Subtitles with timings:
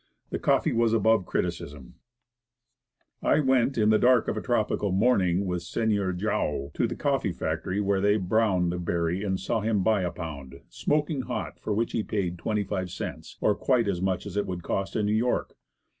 [0.31, 1.91] The coffee was above criti cism.
[3.21, 3.37] How to Make It.
[3.37, 6.95] 97 I went, in the dark of a tropical morning, with Senor Joao, to the
[6.95, 11.59] coffee factory where they browned the berry, and saw him buy a pound, smoking hot,
[11.59, 14.95] for which he paid twenty five cents, or quite as much as it would cost
[14.95, 15.55] in New York.